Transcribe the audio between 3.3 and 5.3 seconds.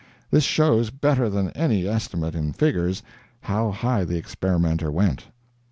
how high the experimenter went.